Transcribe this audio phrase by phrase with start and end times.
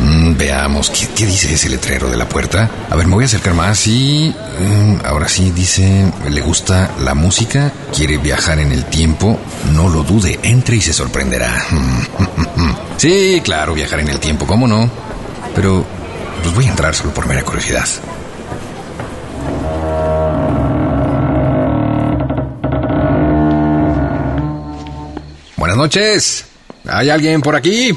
[0.00, 2.70] Mm, veamos, ¿qué, dice ese letrero de la puerta?
[2.88, 4.34] A ver, me voy a acercar más y...
[4.34, 9.38] Mm, ahora sí, dice, le gusta la música, quiere viajar en el tiempo,
[9.72, 11.66] no lo dude, entre y se sorprenderá.
[12.96, 14.88] sí, claro, viajar en el tiempo, ¿cómo no?
[15.54, 15.84] Pero,
[16.42, 17.86] pues voy a entrar solo por mera curiosidad.
[25.70, 26.44] Buenas noches.
[26.88, 27.92] ¿Hay alguien por aquí?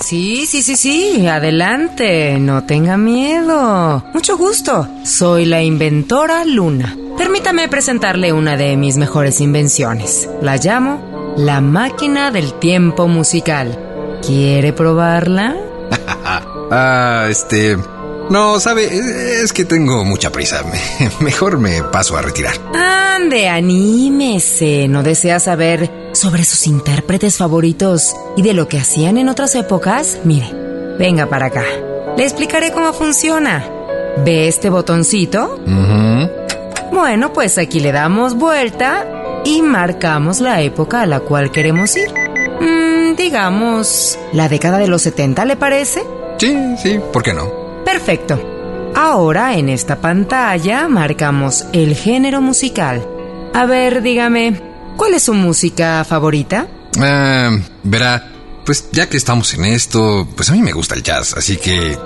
[0.00, 4.04] Sí, sí, sí, sí, adelante, no tenga miedo.
[4.12, 4.86] Mucho gusto.
[5.02, 6.94] Soy la inventora Luna.
[7.16, 10.28] Permítame presentarle una de mis mejores invenciones.
[10.42, 14.20] La llamo la máquina del tiempo musical.
[14.20, 15.56] ¿Quiere probarla?
[16.70, 17.78] ah, este...
[18.28, 20.62] No, sabe, es que tengo mucha prisa.
[21.20, 22.56] Mejor me paso a retirar.
[22.74, 24.86] Ande, anímese.
[24.86, 30.18] ¿No desea saber sobre sus intérpretes favoritos y de lo que hacían en otras épocas?
[30.24, 30.48] Mire,
[30.98, 31.64] venga para acá.
[32.16, 33.64] Le explicaré cómo funciona.
[34.24, 35.60] ¿Ve este botoncito?
[36.92, 42.08] Bueno, pues aquí le damos vuelta y marcamos la época a la cual queremos ir.
[42.60, 46.04] Mm, digamos, la década de los 70, ¿le parece?
[46.38, 47.50] Sí, sí, ¿por qué no?
[47.84, 48.40] Perfecto.
[48.94, 53.04] Ahora en esta pantalla marcamos el género musical.
[53.52, 56.66] A ver, dígame, ¿cuál es su música favorita?
[57.00, 58.32] Eh, verá,
[58.64, 61.98] pues ya que estamos en esto, pues a mí me gusta el jazz, así que...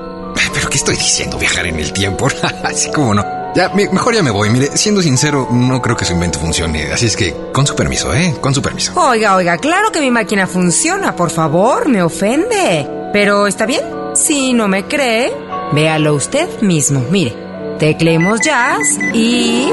[0.54, 1.36] ¿Pero qué estoy diciendo?
[1.38, 2.28] Viajar en el tiempo.
[2.64, 3.24] así como no.
[3.54, 4.50] Ya, mejor ya me voy.
[4.50, 6.92] Mire, siendo sincero, no creo que su invento funcione.
[6.92, 8.34] Así es que, con su permiso, ¿eh?
[8.40, 8.92] Con su permiso.
[8.94, 12.88] Oiga, oiga, claro que mi máquina funciona, por favor, me ofende.
[13.12, 13.82] Pero, ¿está bien?
[14.14, 15.32] Si no me cree,
[15.72, 17.04] Véalo usted mismo.
[17.10, 17.34] Mire,
[17.78, 19.68] teclemos jazz y...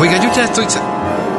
[0.00, 0.64] Oiga, yo ya estoy...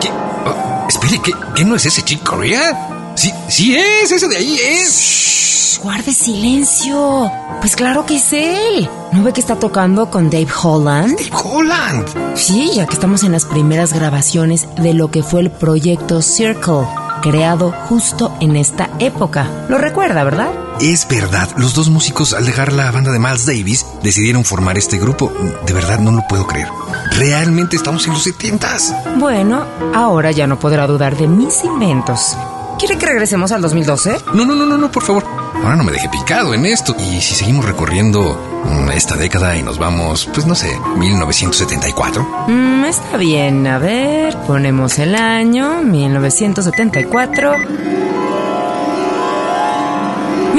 [0.02, 0.10] ¿Qué?
[0.10, 1.22] Oh, espere,
[1.56, 3.14] ¿qué, no es ese chico Corea?
[3.16, 4.92] Sí, sí es, ese de ahí es.
[4.92, 7.32] Shh, guarde silencio.
[7.62, 8.90] Pues claro que es él.
[9.14, 11.18] ¿No ve que está tocando con Dave Holland?
[11.18, 12.08] Dave Holland.
[12.36, 16.86] Sí, ya que estamos en las primeras grabaciones de lo que fue el proyecto Circle
[17.22, 19.48] creado justo en esta época.
[19.70, 20.50] Lo recuerda, ¿verdad?
[20.82, 24.98] Es verdad, los dos músicos al dejar la banda de Miles Davis decidieron formar este
[24.98, 25.30] grupo.
[25.66, 26.70] De verdad no lo puedo creer.
[27.18, 28.96] Realmente estamos en los setentas.
[29.18, 32.38] Bueno, ahora ya no podrá dudar de mis inventos.
[32.78, 34.20] ¿Quiere que regresemos al 2012?
[34.34, 35.26] No, no, no, no, no, por favor.
[35.56, 36.96] Ahora no me deje picado en esto.
[36.98, 42.46] Y si seguimos recorriendo mm, esta década y nos vamos, pues no sé, 1974.
[42.48, 47.56] Mm, está bien, a ver, ponemos el año 1974.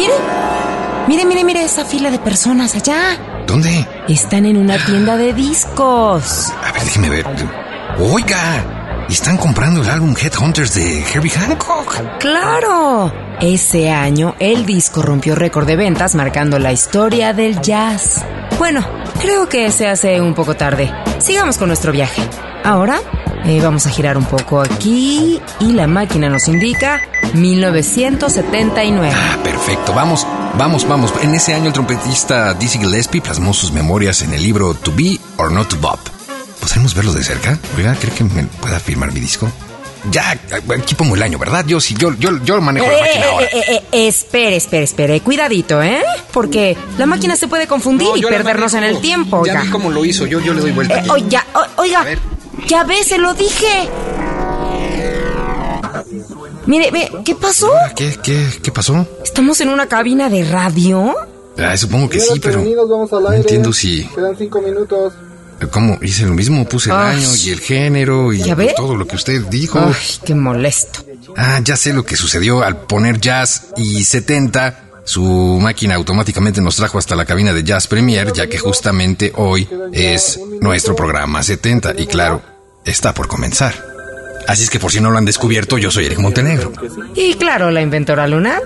[0.00, 0.15] Mire,
[1.09, 3.19] mire, mire, mire esa fila de personas allá.
[3.47, 3.87] ¿Dónde?
[4.09, 6.50] Están en una tienda de discos.
[6.65, 7.27] A ver, déjeme ver.
[7.99, 8.65] Oiga,
[9.10, 12.19] están comprando el álbum Headhunters de Herbie Hancock.
[12.19, 13.12] ¡Claro!
[13.43, 18.25] Ese año el disco rompió récord de ventas marcando la historia del jazz.
[18.59, 18.83] Bueno,
[19.21, 20.91] creo que se hace un poco tarde.
[21.19, 22.22] Sigamos con nuestro viaje.
[22.65, 23.00] Ahora
[23.45, 27.01] eh, vamos a girar un poco aquí y la máquina nos indica
[27.34, 29.12] 1979.
[29.15, 29.93] Ah, perfecto.
[29.93, 31.12] Vamos, vamos, vamos.
[31.23, 35.19] En ese año el trompetista Dizzy Gillespie plasmó sus memorias en el libro To Be
[35.37, 36.01] or Not to Bop.
[36.61, 37.59] ¿Podemos verlo de cerca?
[37.77, 39.51] Oiga, ¿cree que me pueda firmar mi disco?
[40.11, 41.65] Ya, aquí pongo el año, ¿verdad?
[41.67, 43.47] Yo sí, yo, yo, yo manejo la eh, máquina ahora.
[43.47, 45.21] Eh, eh, espere, espere, espere.
[45.21, 46.03] Cuidadito, ¿eh?
[46.33, 49.45] Porque la máquina se puede confundir y perdernos en el tiempo.
[49.45, 51.03] Ya vi cómo lo hizo, yo, yo le doy vuelta.
[51.11, 51.45] Oiga,
[51.77, 52.07] oiga.
[52.66, 53.88] Ya ve, se lo dije.
[56.66, 57.71] Mire, ve, ¿qué pasó?
[57.97, 59.06] ¿Qué, qué, qué pasó?
[59.25, 61.15] ¿Estamos en una cabina de radio?
[61.59, 64.04] Ah, supongo que sí, pero no entiendo si...
[64.15, 65.12] Quedan cinco minutos.
[65.71, 65.98] ¿Cómo?
[66.00, 68.43] Hice lo mismo, puse el año y el género y
[68.77, 69.78] todo lo que usted dijo.
[69.78, 69.94] Ay,
[70.25, 71.04] qué molesto.
[71.37, 74.87] Ah, ya sé lo que sucedió al poner jazz y 70.
[75.04, 75.22] Su
[75.60, 80.39] máquina automáticamente nos trajo hasta la cabina de Jazz Premier, ya que justamente hoy es
[80.60, 82.42] nuestro programa 70 y claro,
[82.84, 83.74] está por comenzar.
[84.47, 86.72] Así es que por si no lo han descubierto, yo soy Eric Montenegro.
[87.15, 88.60] Y claro, la inventora Luna,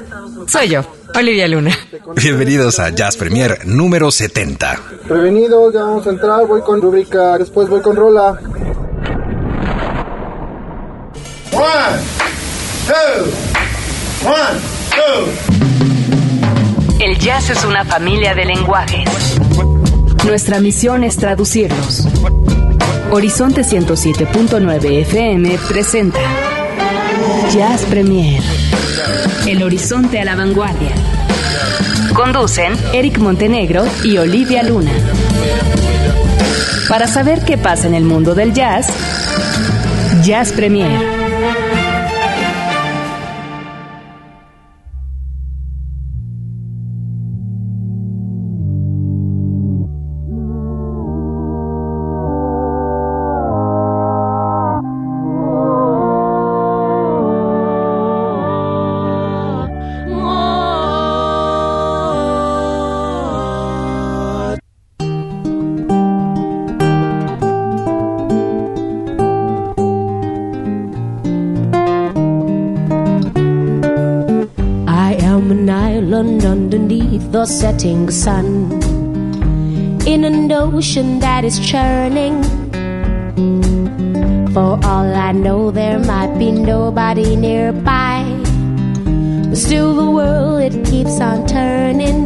[0.47, 0.83] soy yo.
[1.15, 1.77] Olivia Luna.
[2.17, 4.81] Bienvenidos a Jazz Premier número 70.
[5.07, 8.39] Prevenidos, ya vamos a entrar, voy con rúbrica, después voy con rola.
[11.53, 12.01] One,
[12.87, 13.25] two,
[14.29, 14.61] one,
[14.91, 15.29] two.
[17.05, 19.09] El jazz es una familia de lenguajes.
[20.25, 22.09] Nuestra misión es traducirlos.
[23.15, 26.19] Horizonte 107.9 FM presenta
[27.49, 28.43] Jazz Premier.
[29.47, 30.91] El horizonte a la vanguardia.
[32.13, 34.91] Conducen Eric Montenegro y Olivia Luna.
[36.89, 38.89] Para saber qué pasa en el mundo del jazz,
[40.25, 41.14] Jazz Premier.
[77.45, 78.47] The setting sun
[80.07, 82.43] in an ocean that is churning.
[84.55, 88.25] For all I know, there might be nobody nearby.
[89.51, 92.25] But still, the world it keeps on turning.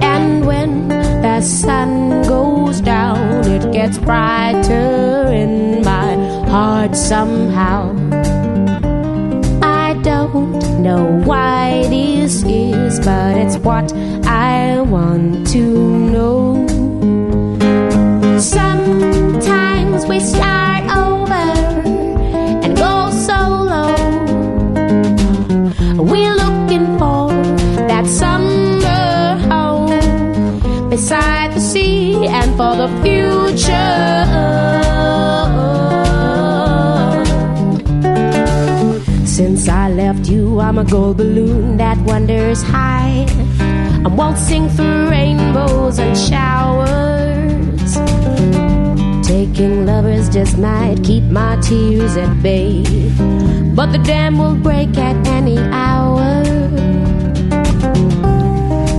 [0.00, 6.14] And when the sun goes down, it gets brighter in my
[6.48, 7.99] heart somehow
[10.90, 13.92] know why this is, but it's what
[14.26, 15.62] I want to
[16.14, 16.66] know.
[18.38, 21.46] Sometimes we start over
[22.64, 22.94] and go
[23.28, 23.84] solo.
[26.10, 27.28] We're looking for
[27.90, 34.69] that summer home beside the sea and for the future.
[40.70, 43.26] I'm a gold balloon that wanders high.
[44.04, 47.94] I'm waltzing through rainbows and showers.
[49.26, 52.84] Taking lovers just might keep my tears at bay.
[53.74, 56.44] But the dam will break at any hour.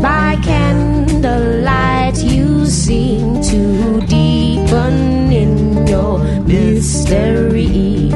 [0.01, 8.12] By candlelight, you seem to deepen in your mysteries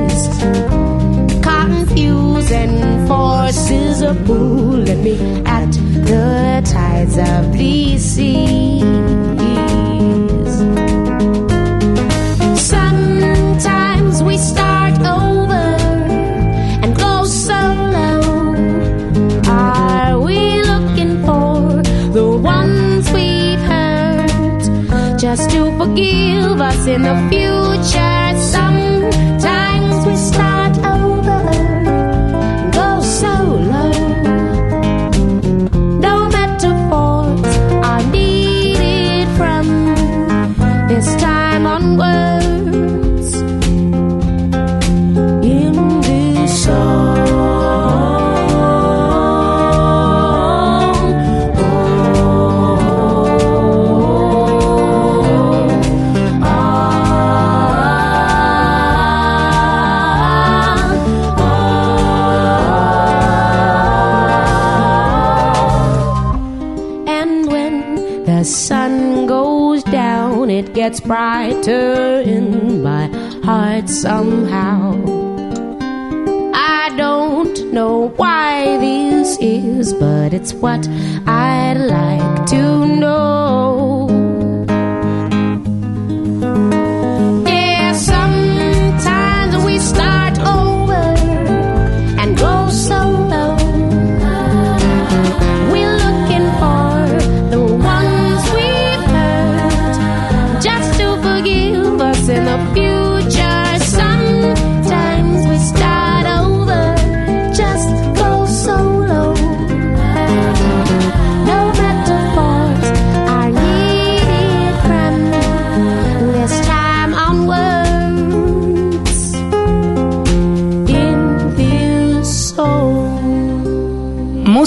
[2.51, 2.94] and
[4.13, 5.15] pulling me
[5.45, 8.83] at the tides of these seas.
[12.59, 15.65] Sometimes we start over
[16.83, 18.21] and go solo.
[19.47, 21.81] Are we looking for
[22.13, 27.64] the ones we've hurt just to forgive us in the future?
[70.85, 73.07] Gets brighter in my
[73.43, 74.93] heart somehow.
[76.53, 80.87] I don't know why this is, but it's what
[81.25, 83.24] I'd like to know.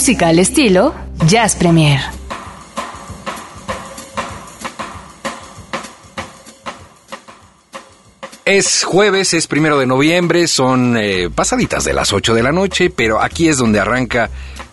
[0.08, 0.94] Música al estilo
[1.26, 2.00] Jazz Premier.
[8.46, 12.88] Es jueves, es primero de noviembre, son eh, pasaditas de las 8 de la noche,
[12.88, 14.30] pero aquí es donde arranca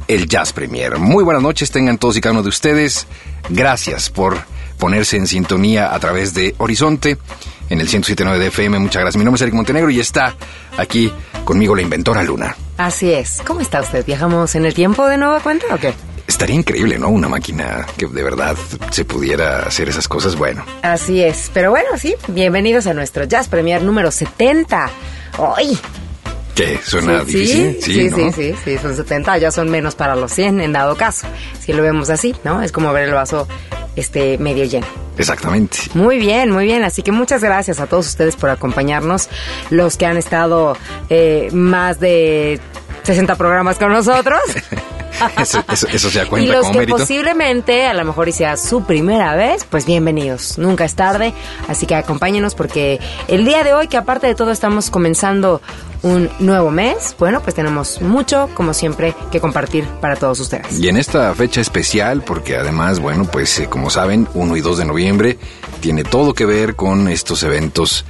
[0.08, 1.00] el Jazz Premier.
[1.00, 3.06] Muy buenas noches, tengan todos y cada uno de ustedes.
[3.50, 4.38] Gracias por
[4.80, 7.18] ponerse en sintonía a través de Horizonte
[7.70, 8.80] en el 107.9 de FM.
[8.80, 9.18] Muchas gracias.
[9.18, 10.34] Mi nombre es Eric Montenegro y está
[10.78, 11.12] aquí
[11.44, 12.56] conmigo la inventora Luna.
[12.78, 13.42] Así es.
[13.46, 14.06] ¿Cómo está usted?
[14.06, 15.94] ¿Viajamos en el tiempo de nueva cuenta o qué?
[16.28, 17.10] Estaría increíble, ¿no?
[17.10, 18.58] Una máquina que de verdad
[18.92, 20.66] se pudiera hacer esas cosas, bueno.
[20.82, 21.52] Así es.
[21.54, 24.90] Pero bueno, sí, bienvenidos a nuestro Jazz Premier número 70.
[25.38, 25.78] Hoy
[26.56, 26.80] ¿Qué?
[26.82, 27.78] ¿Suena sí, difícil?
[27.82, 28.18] Sí, sí, ¿no?
[28.18, 31.28] sí, sí, sí, son 70, ya son menos para los 100 en dado caso.
[31.60, 32.62] Si lo vemos así, ¿no?
[32.64, 33.46] Es como ver el vaso
[33.98, 34.88] este medio lleno.
[35.18, 35.78] Exactamente.
[35.94, 36.84] Muy bien, muy bien.
[36.84, 39.30] Así que muchas gracias a todos ustedes por acompañarnos,
[39.70, 40.78] los que han estado
[41.10, 42.60] eh, más de
[43.04, 44.40] 60 programas con nosotros.
[45.42, 46.98] Eso, eso, eso se da y cuenta los como que mérito.
[46.98, 50.58] posiblemente, a lo mejor y sea su primera vez, pues bienvenidos.
[50.58, 51.34] Nunca es tarde,
[51.68, 55.62] así que acompáñenos porque el día de hoy, que aparte de todo estamos comenzando
[56.04, 60.80] un nuevo mes, bueno, pues tenemos mucho, como siempre, que compartir para todos ustedes.
[60.80, 64.78] Y en esta fecha especial, porque además, bueno, pues eh, como saben, 1 y 2
[64.78, 65.40] de noviembre
[65.80, 68.06] tiene todo que ver con estos eventos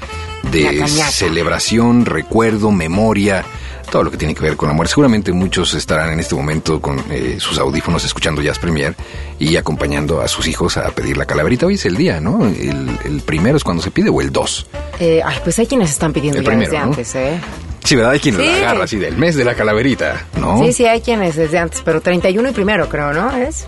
[0.52, 3.46] de celebración, recuerdo, memoria,
[3.86, 4.92] todo lo que tiene que ver con la muerte.
[4.92, 8.96] Seguramente muchos estarán en este momento con eh, sus audífonos escuchando Jazz Premier
[9.40, 11.66] y acompañando a sus hijos a pedir la calaverita.
[11.66, 12.46] Hoy es el día, ¿no?
[12.46, 14.68] El, el primero es cuando se pide o el 2.
[15.00, 16.92] Eh, ay, pues hay quienes están pidiendo El ya primero, desde ¿no?
[16.92, 17.40] antes, ¿eh?
[17.86, 18.12] Sí, ¿verdad?
[18.12, 18.46] Hay quien Sí.
[18.46, 20.60] la agarra así del mes de la calaverita, ¿no?
[20.60, 23.32] Sí, sí, hay quienes desde antes, pero 31 y primero, creo, ¿no?
[23.38, 23.68] ¿Es?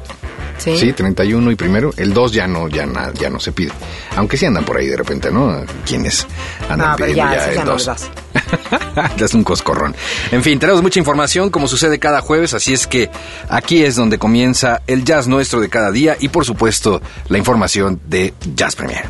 [0.58, 0.76] Sí.
[0.76, 1.92] Sí, 31 y primero.
[1.98, 3.72] El 2 ya no, ya, na- ya no se pide.
[4.16, 5.64] Aunque sí andan por ahí de repente, ¿no?
[5.86, 6.26] Quienes
[6.68, 7.78] andan No, pero pidiendo ya, ya, ya el no 2.
[7.78, 8.10] les das.
[9.18, 9.96] ya es un coscorrón.
[10.32, 13.12] En fin, tenemos mucha información como sucede cada jueves, así es que
[13.50, 18.00] aquí es donde comienza el jazz nuestro de cada día y por supuesto la información
[18.08, 19.06] de Jazz Premier.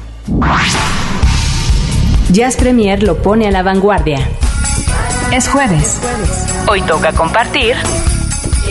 [2.30, 4.28] Jazz Premier lo pone a la vanguardia.
[5.34, 6.00] Es jueves.
[6.70, 7.76] Hoy toca compartir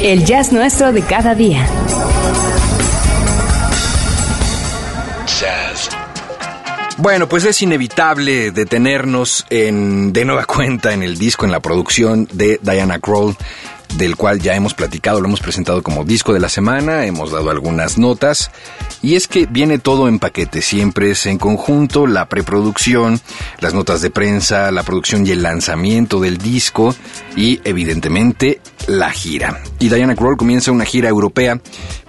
[0.03, 1.67] el jazz nuestro de cada día.
[6.99, 12.27] Bueno, pues es inevitable detenernos en, de nueva cuenta en el disco, en la producción
[12.33, 13.37] de Diana Kroll,
[13.97, 17.51] del cual ya hemos platicado, lo hemos presentado como disco de la semana, hemos dado
[17.51, 18.51] algunas notas,
[19.03, 23.21] y es que viene todo en paquete, siempre es en conjunto, la preproducción,
[23.61, 26.95] las notas de prensa, la producción y el lanzamiento del disco,
[27.37, 29.63] y evidentemente la gira.
[29.79, 31.61] Y Diana Kroll comienza una gira europea,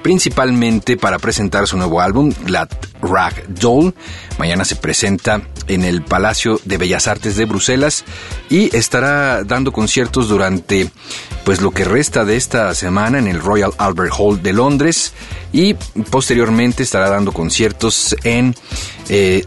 [0.02, 2.70] principalmente para presentar su nuevo álbum, Glad
[3.02, 3.94] Rag Doll.
[4.38, 8.06] Mañana se presenta en el Palacio de Bellas Artes de Bruselas
[8.50, 10.90] y estará dando conciertos durante
[11.44, 15.14] pues lo que resta de esta semana en el Royal Albert Hall de Londres
[15.54, 15.74] y
[16.10, 18.56] posteriormente estará dando conciertos en
[19.10, 19.46] eh,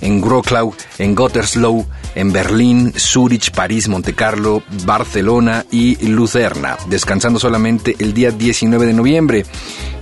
[0.00, 8.14] en Wroclaw, en Gottersloh, en Berlín, Zurich, París, Montecarlo, Barcelona y Lucerna, descansando solamente el
[8.14, 9.46] día 19 de noviembre.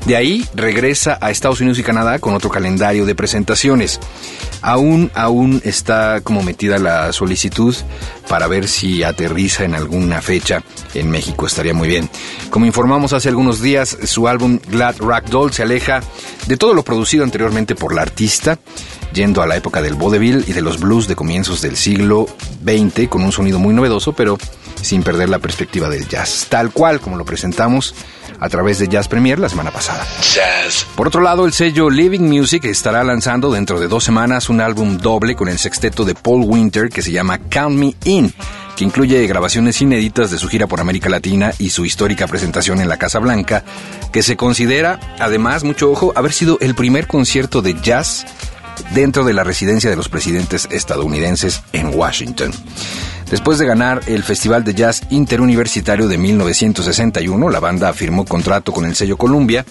[0.09, 4.01] De ahí regresa a Estados Unidos y Canadá con otro calendario de presentaciones.
[4.63, 7.77] Aún, aún está como metida la solicitud
[8.27, 10.63] para ver si aterriza en alguna fecha
[10.95, 11.47] en México.
[11.47, 12.09] Estaría muy bien.
[12.49, 16.01] Como informamos hace algunos días, su álbum Glad Ragdoll se aleja
[16.47, 18.59] de todo lo producido anteriormente por la artista,
[19.13, 22.27] yendo a la época del vaudeville y de los blues de comienzos del siglo
[22.65, 24.39] XX con un sonido muy novedoso, pero
[24.81, 27.95] sin perder la perspectiva del jazz, tal cual como lo presentamos
[28.41, 30.07] a través de Jazz Premier la semana pasada.
[30.97, 34.99] Por otro lado, el sello Living Music estará lanzando dentro de dos semanas un álbum
[34.99, 38.33] doble con el sexteto de Paul Winter que se llama Count Me In,
[38.77, 42.89] que incluye grabaciones inéditas de su gira por América Latina y su histórica presentación en
[42.89, 43.65] la Casa Blanca,
[44.13, 48.25] que se considera, además, mucho ojo, haber sido el primer concierto de jazz
[48.95, 52.53] dentro de la residencia de los presidentes estadounidenses en Washington.
[53.31, 58.87] Después de ganar el Festival de Jazz Interuniversitario de 1961, la banda firmó contrato con
[58.87, 59.67] el sello Columbia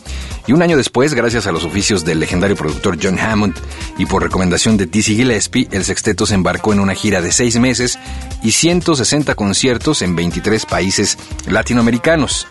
[0.46, 3.56] y un año después, gracias a los oficios del legendario productor John Hammond
[3.98, 7.58] y por recomendación de Dizzy Gillespie, el sexteto se embarcó en una gira de seis
[7.60, 7.98] meses
[8.44, 12.48] y 160 conciertos en 23 países latinoamericanos.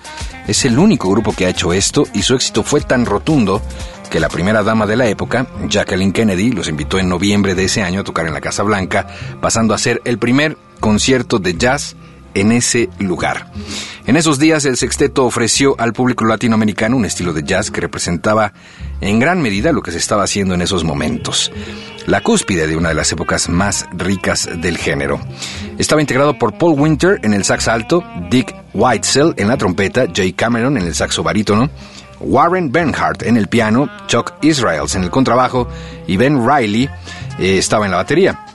[0.49, 3.63] Es el único grupo que ha hecho esto y su éxito fue tan rotundo
[4.11, 7.83] que la primera dama de la época, Jacqueline Kennedy, los invitó en noviembre de ese
[7.83, 9.07] año a tocar en la Casa Blanca,
[9.41, 11.97] pasando a ser el primer concierto de jazz
[12.37, 13.51] en ese lugar.
[14.07, 18.53] En esos días el sexteto ofreció al público latinoamericano un estilo de jazz que representaba
[19.01, 21.51] en gran medida lo que se estaba haciendo en esos momentos.
[22.07, 25.19] La cúspide de una de las épocas más ricas del género.
[25.79, 30.35] Estaba integrado por Paul Winter en el sax alto, Dick Whitesell en la trompeta, Jay
[30.35, 31.71] Cameron en el saxo barítono,
[32.21, 35.69] Warren Bernhardt en el piano, Chuck Israels en el contrabajo
[36.07, 36.89] y Ben Riley
[37.39, 38.46] eh, estaba en la batería.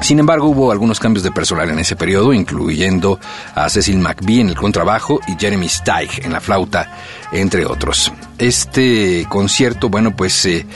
[0.00, 3.18] Sin embargo, hubo algunos cambios de personal en ese periodo, incluyendo
[3.54, 6.90] a Cecil McBee en el contrabajo y Jeremy Steig en la flauta,
[7.32, 8.12] entre otros.
[8.38, 10.66] Este concierto, bueno, pues eh,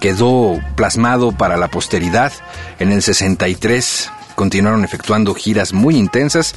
[0.00, 2.32] quedó plasmado para la posteridad.
[2.78, 6.54] En el 63 continuaron efectuando giras muy intensas,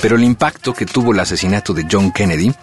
[0.00, 2.54] pero el impacto que tuvo el asesinato de John Kennedy,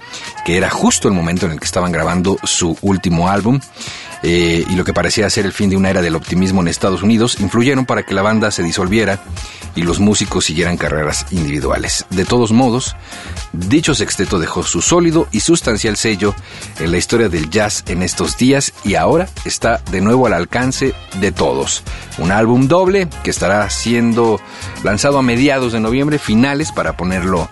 [0.46, 3.60] que era justo el momento en el que estaban grabando su último álbum,
[4.24, 7.03] eh, y lo que parecía ser el fin de una era del optimismo en Estados
[7.03, 9.20] Unidos, influyeron para que la banda se disolviera
[9.75, 12.06] y los músicos siguieran carreras individuales.
[12.10, 12.96] De todos modos,
[13.51, 16.34] dicho sexteto dejó su sólido y sustancial sello
[16.80, 20.94] en la historia del jazz en estos días y ahora está de nuevo al alcance
[21.20, 21.84] de todos.
[22.18, 24.39] Un álbum doble que estará siendo
[24.84, 27.50] lanzado a mediados de noviembre, finales para ponerlo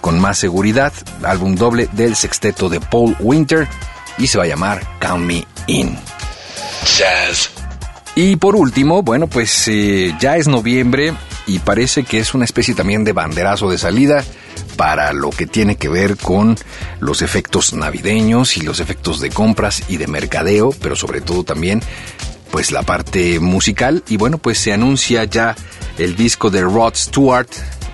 [0.00, 3.68] con más seguridad, álbum doble del sexteto de Paul Winter
[4.16, 5.96] y se va a llamar Count Me In.
[6.96, 7.50] Jazz.
[8.16, 11.14] Y por último, bueno, pues eh, ya es noviembre
[11.46, 14.24] y parece que es una especie también de banderazo de salida
[14.76, 16.56] para lo que tiene que ver con
[16.98, 21.80] los efectos navideños y los efectos de compras y de mercadeo, pero sobre todo también
[22.50, 25.54] pues la parte musical y bueno pues se anuncia ya
[25.98, 27.48] el disco de Rod Stewart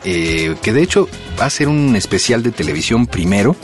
[0.04, 1.08] eh, que de hecho
[1.40, 3.56] va a ser un especial de televisión primero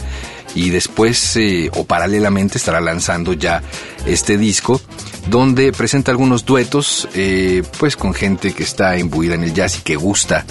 [0.54, 3.62] y después eh, o paralelamente estará lanzando ya
[4.06, 4.80] este disco
[5.28, 9.82] donde presenta algunos duetos eh, pues con gente que está imbuida en el jazz y
[9.82, 10.44] que gusta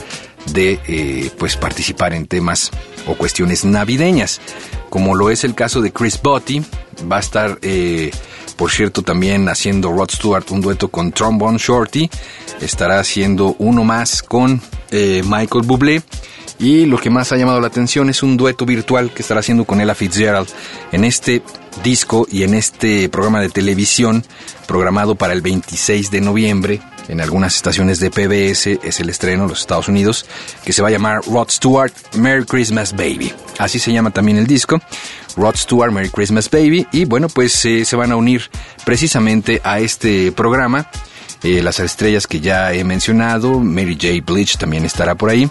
[0.54, 2.72] de eh, pues participar en temas
[3.08, 4.40] o cuestiones navideñas
[4.90, 6.64] como lo es el caso de Chris Botti.
[7.10, 7.60] Va a estar
[8.58, 12.10] por cierto también haciendo Rod Stewart un dueto con Trombone Shorty.
[12.60, 14.60] Estará haciendo uno más con
[14.92, 16.02] Michael Bublé
[16.60, 19.66] y lo que más ha llamado la atención es un dueto virtual que estará haciendo
[19.66, 20.50] con Ella Fitzgerald
[20.92, 21.42] en este
[21.84, 24.24] disco y en este programa de televisión
[24.68, 29.50] programado para el 26 de noviembre en algunas estaciones de PBS, es el estreno en
[29.50, 30.26] los Estados Unidos,
[30.64, 33.34] que se va a llamar Rod Stewart Merry Christmas Baby.
[33.58, 34.80] Así se llama también el disco,
[35.36, 36.88] Rod Stewart Merry Christmas Baby.
[36.92, 38.44] Y bueno, pues eh, se van a unir
[38.86, 40.88] precisamente a este programa
[41.44, 44.24] eh, las estrellas que ya he mencionado, Mary J.
[44.26, 45.50] Bleach también estará por ahí.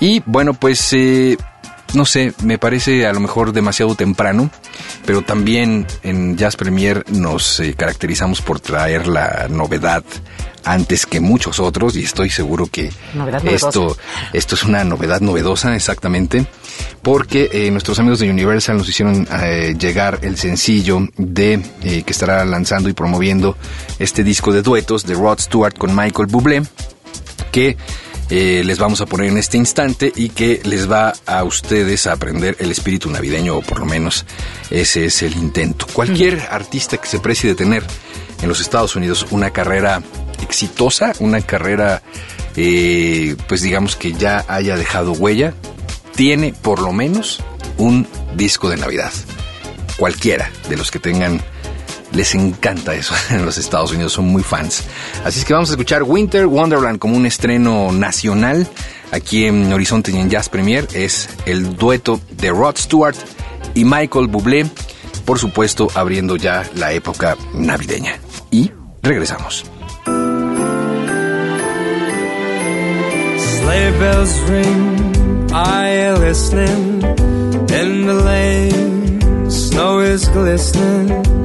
[0.00, 1.36] Y bueno, pues eh,
[1.94, 4.50] no sé, me parece a lo mejor demasiado temprano,
[5.06, 10.04] pero también en Jazz Premier nos eh, caracterizamos por traer la novedad
[10.64, 12.90] antes que muchos otros y estoy seguro que
[13.44, 13.96] esto,
[14.32, 16.46] esto es una novedad novedosa exactamente
[17.02, 22.44] porque eh, nuestros amigos de Universal nos hicieron eh, llegar el sencillo de que estará
[22.46, 23.58] lanzando y promoviendo
[23.98, 26.62] este disco de duetos de Rod Stewart con Michael Bublé
[27.52, 27.76] que
[28.30, 32.12] eh, les vamos a poner en este instante y que les va a ustedes a
[32.12, 34.24] aprender el espíritu navideño, o por lo menos
[34.70, 35.86] ese es el intento.
[35.92, 37.84] Cualquier artista que se precie de tener
[38.42, 40.02] en los Estados Unidos una carrera
[40.42, 42.02] exitosa, una carrera,
[42.56, 45.54] eh, pues digamos que ya haya dejado huella,
[46.14, 47.42] tiene por lo menos
[47.76, 48.06] un
[48.36, 49.12] disco de Navidad.
[49.96, 51.42] Cualquiera de los que tengan
[52.14, 54.84] les encanta eso en los Estados Unidos, son muy fans.
[55.24, 58.66] Así es que vamos a escuchar Winter Wonderland como un estreno nacional
[59.10, 60.86] aquí en Horizonte y en Jazz Premier.
[60.92, 63.16] Es el dueto de Rod Stewart
[63.74, 64.66] y Michael Bublé,
[65.24, 68.18] por supuesto abriendo ya la época navideña.
[68.50, 68.70] Y
[69.02, 69.64] regresamos.
[73.36, 77.02] Sleigh bells ring, I listening,
[77.70, 81.44] in the lane, snow is glistening.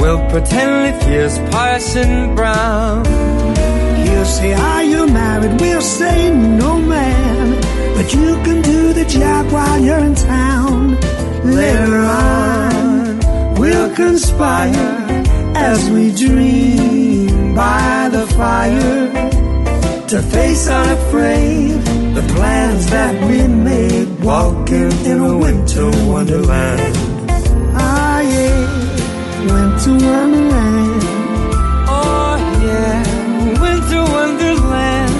[0.00, 3.04] We'll pretend it is Parson Brown.
[4.02, 5.60] He'll say, Are you married?
[5.60, 7.60] We'll say, No, man.
[7.94, 10.96] But you can do the job while you're in town.
[11.44, 15.22] Later on, we'll conspire
[15.54, 19.12] as we dream by the fire
[20.08, 21.72] to face unafraid
[22.14, 27.09] the plans that we made walking in a winter wonderland
[29.84, 31.02] to Wonderland.
[31.88, 35.14] Oh yeah, went to Wonderland.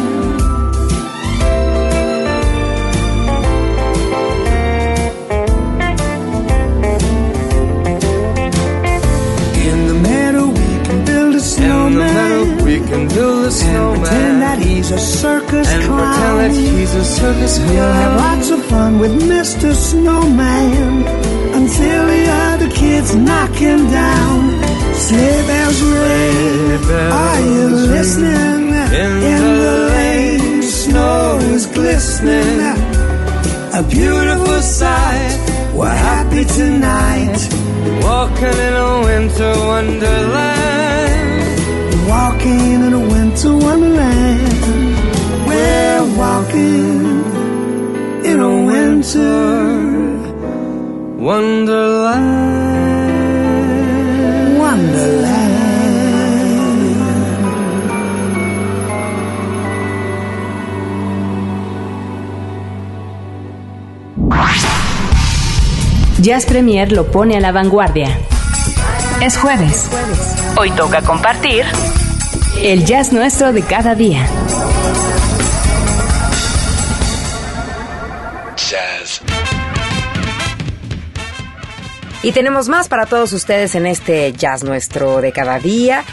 [9.64, 11.88] In the meadow we can build a snowman.
[11.88, 13.94] In the meadow we can build a snowman.
[13.94, 16.40] And pretend that he's a circus and clown.
[16.40, 17.70] And pretend that he's a circus clown.
[17.70, 19.72] We'll have lots of fun with Mr.
[19.72, 21.06] Snowman
[21.54, 24.19] until the other kids knock him down.
[25.10, 26.86] Sleigh bells ring.
[27.10, 28.62] Are you listening?
[29.02, 32.60] In, in the lane, snow is glistening.
[33.74, 35.36] A beautiful sight.
[35.74, 37.40] We're happy tonight.
[38.06, 41.58] Walking in a winter wonderland.
[42.08, 44.52] Walking in a winter wonderland.
[45.48, 47.00] We're walking
[48.30, 49.38] in a winter
[51.18, 51.89] wonderland.
[66.22, 68.08] Jazz Premier lo pone a la vanguardia.
[69.22, 69.88] Es jueves.
[70.58, 71.64] Hoy toca compartir
[72.62, 74.26] el jazz nuestro de cada día.
[78.54, 79.22] Jazz.
[82.22, 86.04] Y tenemos más para todos ustedes en este jazz nuestro de cada día.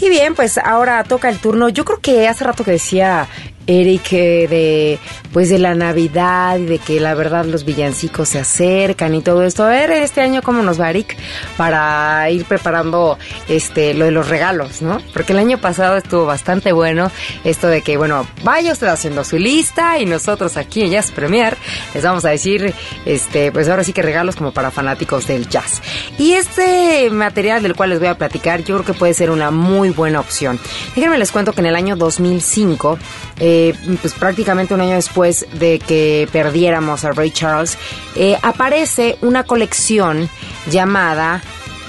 [0.00, 1.68] Y bien, pues ahora toca el turno.
[1.68, 3.28] Yo creo que hace rato que decía
[3.70, 4.98] Eric eh, de
[5.32, 9.44] pues de la Navidad y de que la verdad los villancicos se acercan y todo
[9.44, 9.62] esto.
[9.62, 11.16] A ver este año cómo nos va Eric
[11.56, 13.16] para ir preparando
[13.48, 15.00] este lo de los regalos, ¿no?
[15.12, 17.12] Porque el año pasado estuvo bastante bueno
[17.44, 21.56] esto de que bueno, vaya usted haciendo su lista y nosotros aquí en Jazz Premier
[21.94, 22.74] les vamos a decir
[23.06, 25.80] este pues ahora sí que regalos como para fanáticos del jazz.
[26.18, 29.52] Y este material del cual les voy a platicar yo creo que puede ser una
[29.52, 30.58] muy buena opción.
[30.96, 32.98] Déjenme les cuento que en el año 2005
[33.38, 33.59] eh,
[34.00, 37.78] pues prácticamente un año después de que perdiéramos a Ray Charles,
[38.16, 40.28] eh, aparece una colección
[40.70, 41.42] llamada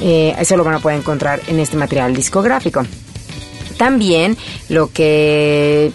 [0.00, 2.84] Eh, eso lo van a poder encontrar en este material discográfico.
[3.76, 4.36] También
[4.68, 5.92] lo que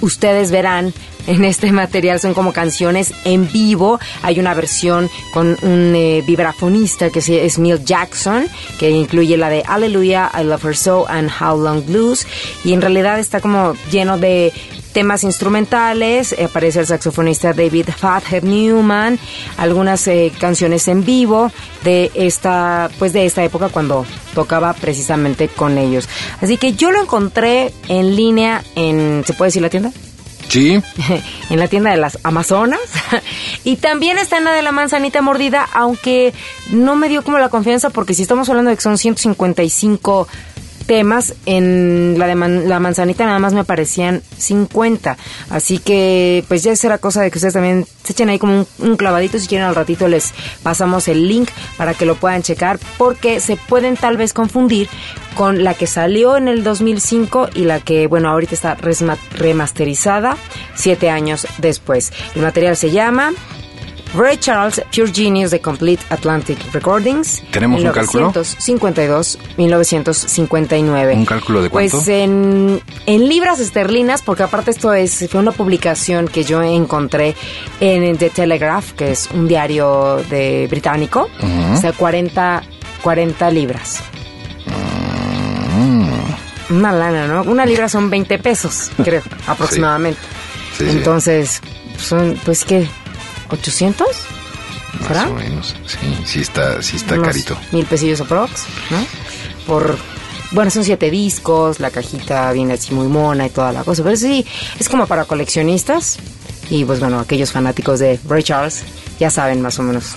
[0.00, 0.92] ustedes verán
[1.26, 3.98] en este material son como canciones en vivo.
[4.22, 8.46] Hay una versión con un eh, vibrafonista que es Neil Jackson,
[8.78, 12.26] que incluye la de Hallelujah, I Love Her So and How Long Blues.
[12.64, 14.52] Y en realidad está como lleno de
[14.96, 19.18] temas instrumentales, eh, aparece el saxofonista David Fathead Newman,
[19.58, 21.52] algunas eh, canciones en vivo
[21.84, 26.08] de esta, pues de esta época cuando tocaba precisamente con ellos.
[26.40, 29.92] Así que yo lo encontré en línea en, ¿se puede decir la tienda?
[30.56, 30.80] Sí.
[31.50, 32.80] en la tienda de las Amazonas.
[33.64, 36.32] y también está en la de la manzanita mordida, aunque
[36.70, 40.26] no me dio como la confianza porque si estamos hablando de que son 155
[40.86, 45.16] temas, en la de man, la manzanita nada más me aparecían 50.
[45.50, 48.66] Así que pues ya será cosa de que ustedes también se echen ahí como un,
[48.78, 49.38] un, clavadito.
[49.38, 53.56] Si quieren al ratito les pasamos el link para que lo puedan checar porque se
[53.56, 54.88] pueden tal vez confundir
[55.36, 60.36] con la que salió en el 2005 y la que, bueno, ahorita está remasterizada
[60.74, 62.12] siete años después.
[62.34, 63.32] El material se llama
[64.16, 67.42] Ray Charles Pure Genius de Complete Atlantic Recordings.
[67.50, 68.26] ¿Tenemos un cálculo?
[68.28, 71.14] 1952, 1959.
[71.14, 71.96] ¿Un cálculo de cuánto?
[71.98, 77.34] Pues en, en libras esterlinas, porque aparte esto es fue una publicación que yo encontré
[77.80, 81.76] en The Telegraph, que es un diario de británico, uh -huh.
[81.76, 82.62] o sea, 40,
[83.02, 84.00] 40 libras.
[85.76, 86.74] Mm.
[86.76, 87.42] Una lana, ¿no?
[87.42, 90.20] Una libra son 20 pesos, creo, aproximadamente.
[90.76, 90.84] Sí.
[90.84, 91.60] Sí, Entonces,
[91.98, 92.88] son, pues, ¿qué?
[93.50, 94.04] ¿800?
[95.08, 97.56] Más o menos, sí, sí está, sí está Unos carito.
[97.72, 98.98] Mil pesillos aprox, ¿no?
[99.66, 99.96] Por,
[100.52, 104.16] bueno, son siete discos, la cajita viene así muy mona y toda la cosa, pero
[104.16, 104.44] sí,
[104.78, 106.18] es como para coleccionistas
[106.70, 108.84] y pues bueno, aquellos fanáticos de Ray Charles
[109.20, 110.14] ya saben más o menos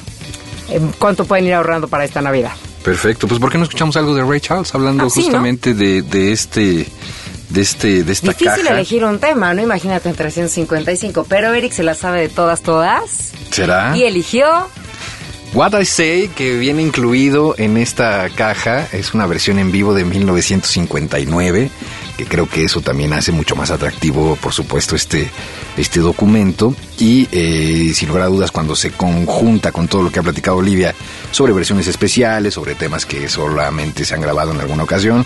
[0.70, 2.52] eh, cuánto pueden ir ahorrando para esta Navidad.
[2.84, 6.02] Perfecto, pues ¿por qué no escuchamos algo de Ray Charles hablando Ah, sí, justamente de,
[6.04, 6.88] de este
[7.50, 8.74] de este de esta Difícil caja?
[8.74, 9.62] elegir un tema, ¿no?
[9.62, 13.32] Imagínate en 355, pero Eric se la sabe de todas, todas.
[13.52, 13.96] ¿Será?
[13.98, 14.68] Y eligió
[15.54, 20.06] What I Say, que viene incluido en esta caja, es una versión en vivo de
[20.06, 21.72] 1959,
[22.18, 25.28] que creo que eso también hace mucho más atractivo, por supuesto, este,
[25.76, 26.76] este documento.
[27.00, 30.58] Y eh, sin lugar a dudas, cuando se conjunta con todo lo que ha platicado
[30.58, 30.94] Olivia
[31.32, 35.26] sobre versiones especiales, sobre temas que solamente se han grabado en alguna ocasión,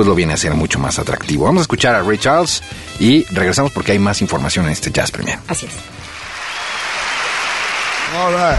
[0.00, 1.44] pues lo viene a ser mucho más atractivo.
[1.44, 2.62] Vamos a escuchar a Ray Charles
[2.98, 5.38] y regresamos porque hay más información en este Jazz Premier.
[5.46, 5.72] Así es.
[8.16, 8.56] All right.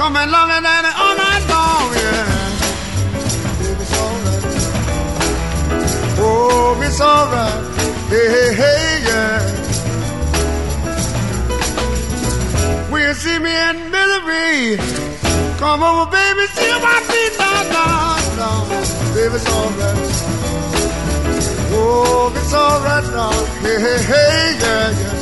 [0.00, 2.24] Come and love me daddy all night long, yeah.
[3.60, 4.44] Baby, it's alright.
[6.18, 7.60] Oh, it's alright.
[8.08, 9.40] Hey, hey, hey, yeah.
[12.90, 14.78] When you see me in misery,
[15.58, 18.68] come over, baby, see my feet down, down, down.
[19.12, 19.98] Baby, it's alright.
[21.76, 23.32] Oh, it's alright now.
[23.60, 25.19] Hey, hey, hey, yeah, yeah.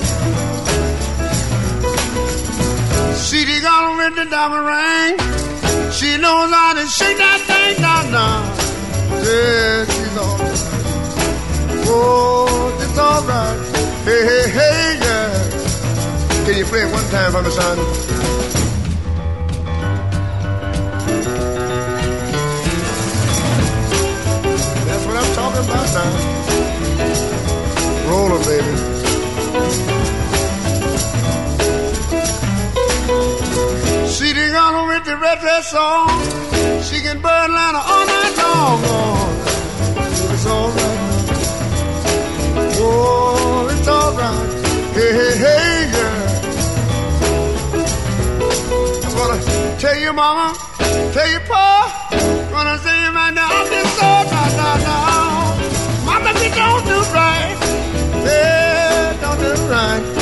[3.28, 5.18] See the girl with the diamond ring.
[5.92, 8.56] She knows how to shake that thing down, down.
[9.20, 10.56] Yeah, she's all right.
[11.92, 13.58] Oh, it's all right.
[14.06, 15.28] Hey, hey, hey, yeah.
[16.46, 17.76] Can you play it one time for me, son?
[24.88, 26.12] That's what I'm talking about now.
[28.08, 28.97] Roller, baby.
[35.04, 36.08] Girl the red dress on.
[36.82, 38.82] She can burn Atlanta all night long.
[38.84, 39.28] Oh,
[40.32, 40.98] it's alright.
[42.80, 44.50] Oh, it's alright.
[44.94, 46.26] Hey, hey, hey, yeah.
[49.04, 50.54] I'm gonna tell you, mama,
[51.12, 52.08] tell you, pa,
[52.50, 53.48] gonna say you right now.
[53.50, 55.58] I'm just so down, down, down.
[56.06, 57.56] Mama, you don't do right.
[58.24, 60.17] Yeah, don't do right.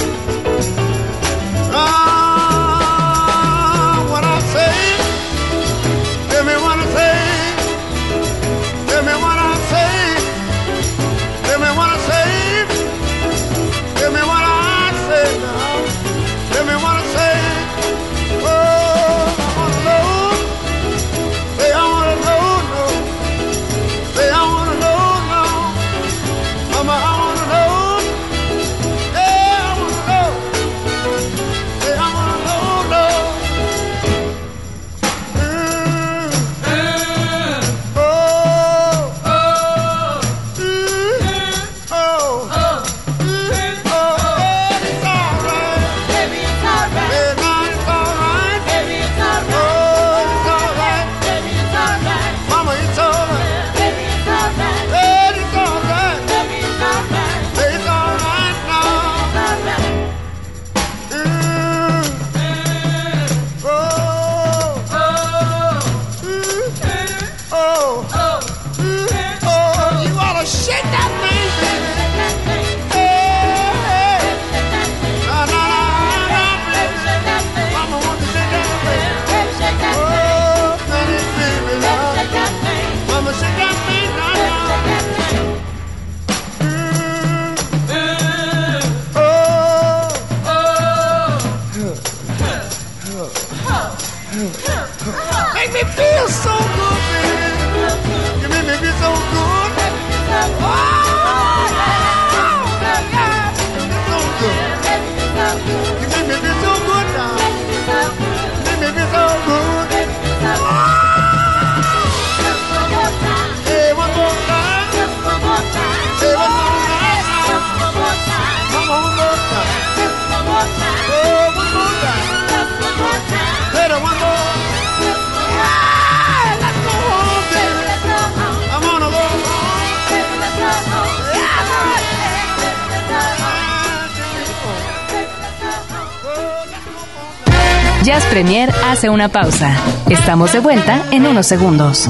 [138.06, 139.76] Jazz Premier hace una pausa.
[140.08, 142.08] Estamos de vuelta en unos segundos.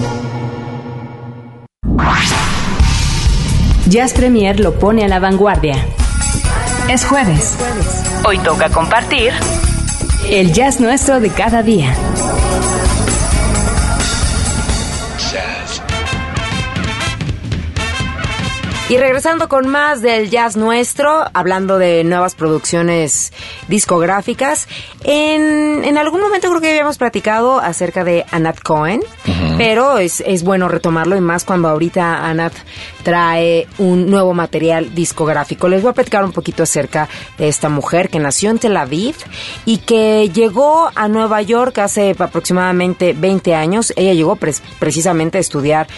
[3.88, 5.76] Jazz Premier lo pone a la vanguardia.
[6.90, 7.56] Es jueves.
[8.26, 9.32] Hoy toca compartir
[10.28, 11.94] el jazz nuestro de cada día.
[18.88, 23.32] Y regresando con más del jazz nuestro, hablando de nuevas producciones
[23.66, 24.68] discográficas,
[25.02, 29.00] en, en algún momento creo que habíamos platicado acerca de Anat Cohen,
[29.58, 32.52] pero es, es bueno retomarlo y más cuando ahorita Anat
[33.02, 35.66] trae un nuevo material discográfico.
[35.66, 39.16] Les voy a platicar un poquito acerca de esta mujer que nació en Tel Aviv
[39.64, 43.92] y que llegó a Nueva York hace aproximadamente 20 años.
[43.96, 45.88] Ella llegó pres- precisamente a estudiar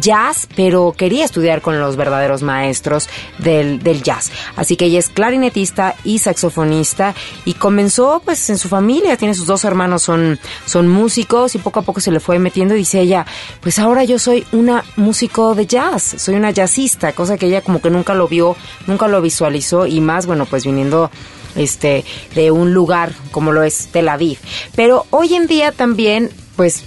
[0.00, 4.30] jazz, pero quería estudiar con los verdaderos maestros del, del jazz.
[4.56, 9.46] Así que ella es clarinetista y saxofonista y comenzó pues en su familia, tiene sus
[9.46, 13.00] dos hermanos, son, son músicos y poco a poco se le fue metiendo y dice
[13.00, 13.26] ella,
[13.60, 17.80] pues ahora yo soy una músico de jazz, soy una jazzista, cosa que ella como
[17.80, 18.56] que nunca lo vio,
[18.86, 21.10] nunca lo visualizó y más, bueno, pues viniendo
[21.56, 22.04] este
[22.34, 24.38] de un lugar como lo es Tel Aviv.
[24.74, 26.84] Pero hoy en día también, pues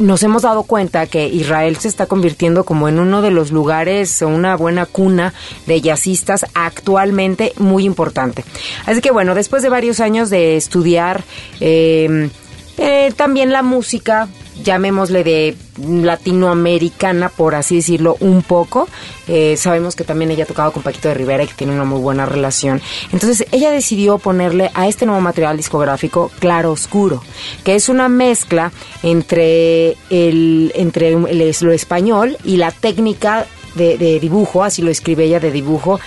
[0.00, 4.22] nos hemos dado cuenta que Israel se está convirtiendo como en uno de los lugares
[4.22, 5.34] una buena cuna
[5.66, 8.44] de jazzistas actualmente muy importante.
[8.86, 11.22] Así que bueno, después de varios años de estudiar
[11.60, 12.30] eh,
[12.78, 14.28] eh, también la música,
[14.62, 18.88] llamémosle de latinoamericana, por así decirlo, un poco.
[19.28, 21.84] Eh, sabemos que también ella ha tocado con Paquito de Rivera y que tiene una
[21.84, 22.80] muy buena relación.
[23.12, 27.22] Entonces ella decidió ponerle a este nuevo material discográfico Claro Oscuro,
[27.64, 34.82] que es una mezcla entre, el, entre lo español y la técnica de, dibujo, así
[34.82, 36.00] lo escribe ella, de dibujo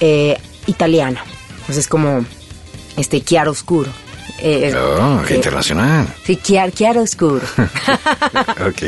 [0.00, 1.22] eh, italiana.
[1.50, 2.24] Entonces es como
[2.96, 3.90] este chiaro oscuro.
[4.40, 6.06] Eh, Oh, qué eh, internacional.
[6.24, 7.40] Sí, chiar- chiaro oscuro.
[8.66, 8.82] ok.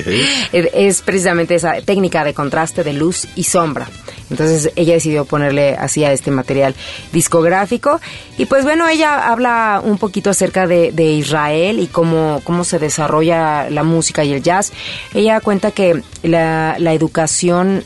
[0.52, 3.88] Es- precisamente esa técnica de contraste de luz y sombra.
[4.30, 6.74] Entonces ella decidió ponerle así a este material
[7.12, 8.00] discográfico.
[8.38, 12.78] Y pues bueno, ella habla un poquito acerca de, de Israel y cómo, cómo se
[12.78, 14.72] desarrolla la música y el jazz.
[15.14, 17.82] Ella cuenta que la, la educación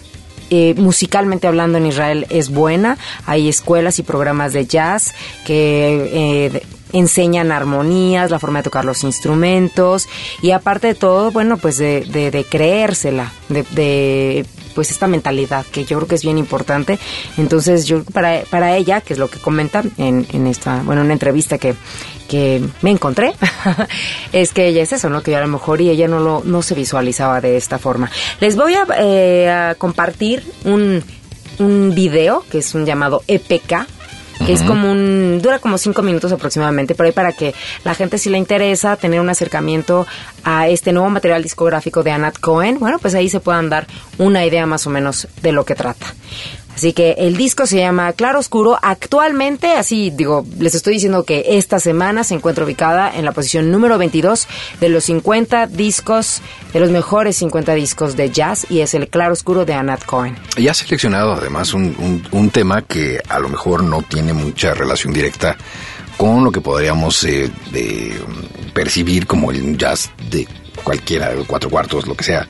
[0.51, 2.99] eh, musicalmente hablando en Israel es buena.
[3.25, 5.15] Hay escuelas y programas de jazz
[5.47, 6.11] que
[6.53, 6.63] eh,
[6.95, 10.09] enseñan armonías, la forma de tocar los instrumentos
[10.41, 15.67] y aparte de todo, bueno, pues de, de, de creérsela, de, de, pues esta mentalidad
[15.67, 16.99] que yo creo que es bien importante.
[17.37, 21.13] Entonces yo para, para ella, que es lo que comenta en, en esta, bueno, una
[21.13, 21.75] entrevista que,
[22.29, 23.35] que me encontré,
[24.33, 25.23] es que ella es eso, ¿no?
[25.23, 28.11] Que a lo mejor y ella no lo, no se visualizaba de esta forma.
[28.41, 31.03] Les voy a, eh, a compartir un,
[31.59, 33.87] un video que es un llamado EPK,
[34.47, 38.19] que es como un, dura como cinco minutos aproximadamente, pero ahí para que la gente
[38.19, 40.07] si le interesa tener un acercamiento
[40.45, 43.87] a este nuevo material discográfico de Anat Cohen, bueno, pues ahí se puedan dar
[44.19, 46.07] una idea más o menos de lo que trata.
[46.75, 48.77] Así que el disco se llama Claro Oscuro.
[48.83, 53.71] Actualmente, así digo, les estoy diciendo que esta semana se encuentra ubicada en la posición
[53.71, 54.49] número 22
[54.81, 56.41] de los 50 discos,
[56.73, 60.37] de los mejores 50 discos de jazz y es el Claro Oscuro de Anat Cohen.
[60.57, 64.75] Y has seleccionado además un, un- un tema que a lo mejor no tiene mucha
[64.75, 65.57] relación directa
[66.17, 68.21] con lo que podríamos eh, de,
[68.73, 70.47] percibir como el jazz de
[70.83, 72.49] cualquiera, cuatro cuartos, lo que sea,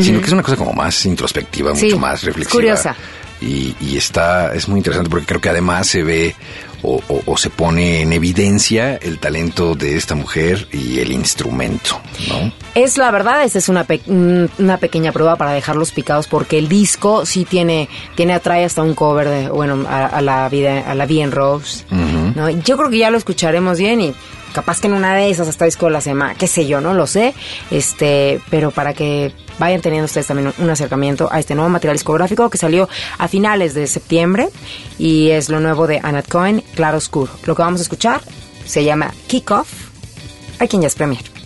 [0.00, 2.52] sino que es una cosa como más introspectiva, Sí, mucho más reflexiva.
[2.52, 2.96] curiosa.
[3.40, 6.34] Y, y está, es muy interesante porque creo que además se ve
[6.82, 12.00] o, o- o se pone en evidencia el talento de esta mujer y el instrumento,
[12.28, 12.52] ¿no?
[12.74, 16.58] Es la verdad, esta es una, pe- mm, una pequeña prueba para dejarlos picados porque
[16.58, 20.80] el disco sí tiene, tiene atrae hasta un cover de, bueno, a, a la vida,
[20.90, 21.84] a la Bien Rose.
[21.90, 22.48] ¿no?
[22.50, 24.14] Yo creo que ya lo escucharemos bien y
[24.52, 26.94] capaz que en una de esas hasta disco de la semana, qué sé yo, no
[26.94, 27.34] lo sé,
[27.70, 32.48] este, pero para que vayan teniendo ustedes también un, acercamiento a este nuevo material discográfico
[32.50, 34.48] que salió a finales de septiembre
[34.98, 37.30] y es lo nuevo de Anat Cohen, Claro Oscuro.
[37.44, 38.20] Lo que vamos a escuchar
[38.64, 39.68] se llama Kick Off,
[40.58, 41.39] aquí en Jazz Premier.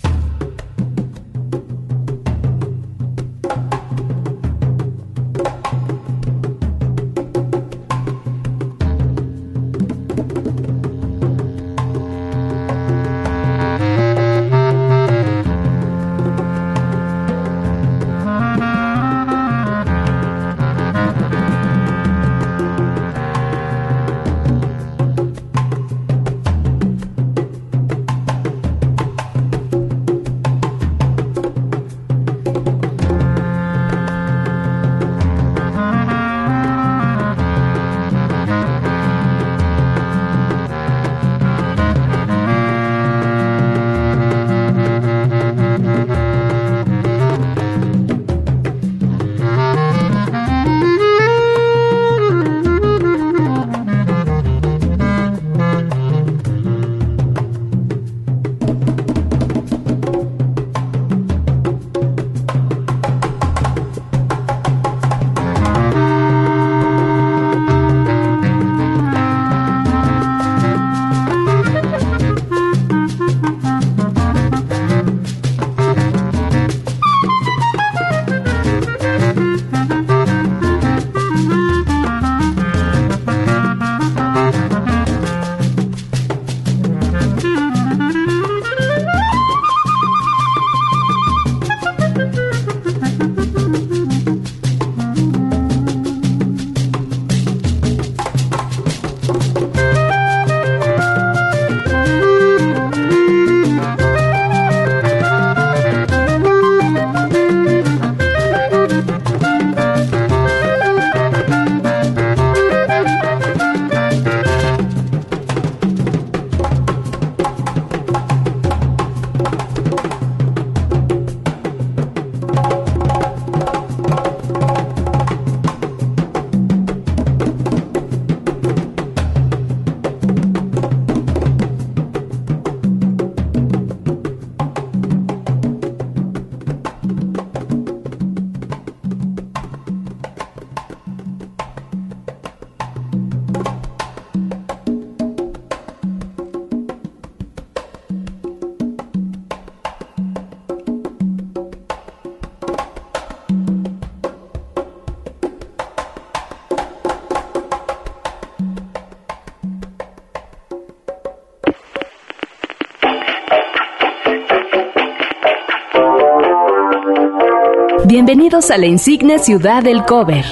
[168.55, 170.44] Bienvenidos a la insigne ciudad del cover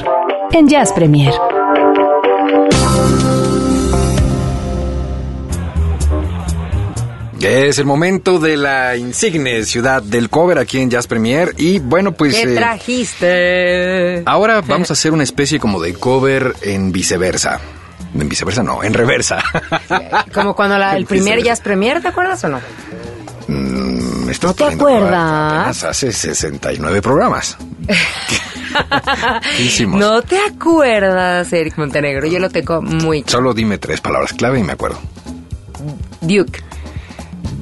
[0.51, 1.33] en Jazz Premier.
[7.41, 12.11] Es el momento de la insigne ciudad del cover aquí en Jazz Premier y bueno
[12.11, 12.35] pues...
[12.35, 14.23] ¿Qué eh, trajiste?
[14.27, 17.61] ahora vamos a hacer una especie como de cover en viceversa.
[18.19, 19.39] En viceversa no, en reversa.
[20.35, 21.47] Como cuando la- el primer Viceversa.
[21.51, 22.61] Jazz Premier, ¿te acuerdas o no?
[23.47, 25.13] Mm, me estás ¿No te acuerdas?
[25.15, 27.57] apenas hace 69 programas.
[29.57, 30.01] ¿Qué hicimos?
[30.01, 32.27] No te acuerdas, Eric Montenegro.
[32.27, 33.25] Yo lo tengo muy...
[33.27, 34.99] Solo dime tres palabras clave y me acuerdo.
[36.21, 36.61] Duke.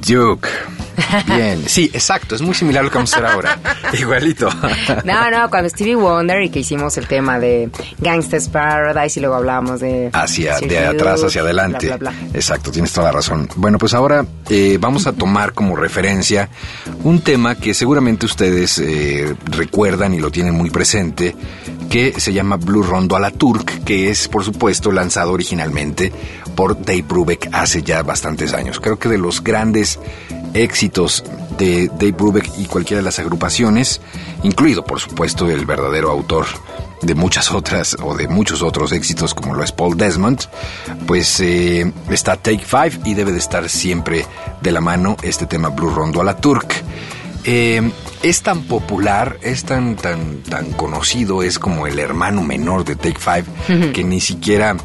[0.07, 0.49] Duke.
[1.25, 1.63] Bien.
[1.67, 2.35] Sí, exacto.
[2.35, 3.59] Es muy similar a lo que vamos a hacer ahora.
[3.93, 4.49] Igualito.
[5.03, 7.69] No, no, cuando Stevie Wonder y que hicimos el tema de
[7.99, 10.09] Gangsta's Paradise y luego hablábamos de...
[10.13, 11.87] Hacia, de atrás hacia adelante.
[11.87, 12.27] bla, bla, bla.
[12.33, 13.47] Exacto, tienes toda la razón.
[13.55, 16.49] Bueno, pues ahora eh, vamos a tomar como referencia
[17.03, 21.35] un tema que seguramente ustedes eh, recuerdan y lo tienen muy presente,
[21.89, 26.11] que se llama Blue Rondo a la Turk, que es, por supuesto, lanzado originalmente
[26.55, 28.79] por Dave Brubeck hace ya bastantes años.
[28.79, 29.99] Creo que de los grandes
[30.53, 31.23] éxitos
[31.57, 34.01] de Dave Brubeck y cualquiera de las agrupaciones,
[34.43, 36.45] incluido, por supuesto, el verdadero autor
[37.01, 40.41] de muchas otras o de muchos otros éxitos como lo es Paul Desmond,
[41.07, 44.25] pues eh, está Take Five y debe de estar siempre
[44.61, 46.73] de la mano este tema Blue Rondo a la Turk.
[47.43, 47.81] Eh,
[48.21, 53.19] es tan popular, es tan, tan, tan conocido, es como el hermano menor de Take
[53.19, 54.75] Five, que ni siquiera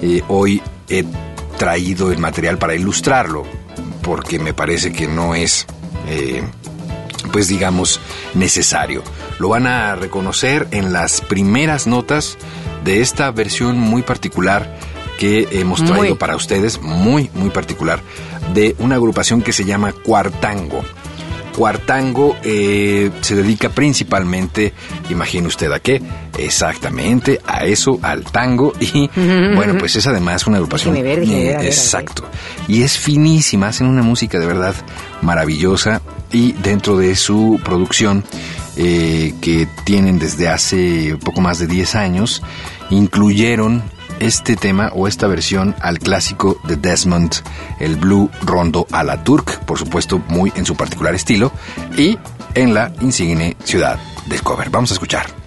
[0.00, 1.04] eh, hoy he
[1.58, 3.44] traído el material para ilustrarlo,
[4.02, 5.66] porque me parece que no es,
[6.08, 6.42] eh,
[7.32, 8.00] pues digamos,
[8.34, 9.02] necesario.
[9.38, 12.38] Lo van a reconocer en las primeras notas
[12.84, 14.78] de esta versión muy particular
[15.18, 16.14] que hemos traído Muy.
[16.14, 18.00] para ustedes, muy, muy particular,
[18.54, 20.84] de una agrupación que se llama Cuartango.
[21.58, 24.72] Cuartango eh, se dedica principalmente,
[25.10, 26.00] imagine usted a qué,
[26.38, 29.10] exactamente a eso, al tango y
[29.56, 31.66] bueno, pues es además una agrupación Déjeme ver, déjeme ver.
[31.66, 32.22] exacto
[32.68, 34.72] y es finísima, hacen una música de verdad
[35.20, 36.00] maravillosa
[36.30, 38.22] y dentro de su producción
[38.76, 42.40] eh, que tienen desde hace poco más de 10 años
[42.90, 43.82] incluyeron
[44.20, 47.34] este tema o esta versión al clásico de Desmond,
[47.80, 51.52] el Blue Rondo a la Turk, por supuesto muy en su particular estilo,
[51.96, 52.18] y
[52.54, 54.70] en la insigne ciudad del cover.
[54.70, 55.37] Vamos a escuchar.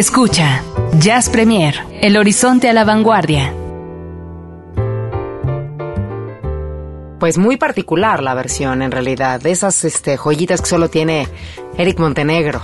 [0.00, 0.62] Escucha,
[0.98, 3.52] Jazz Premier, El Horizonte a la Vanguardia.
[7.18, 11.28] Pues muy particular la versión, en realidad, de esas este, joyitas que solo tiene
[11.76, 12.62] Eric Montenegro.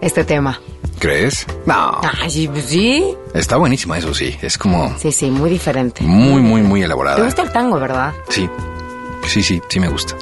[0.00, 0.60] Este tema.
[1.00, 1.44] ¿Crees?
[1.66, 2.00] No.
[2.22, 3.16] Ay, pues sí.
[3.34, 4.36] Está buenísima, eso sí.
[4.40, 6.04] Es como Sí, sí, muy diferente.
[6.04, 7.24] muy, muy, muy ¿Te elaborada.
[7.24, 8.12] gusta el tango, verdad?
[8.28, 8.48] Sí.
[9.26, 10.14] Sí, sí, sí me gusta.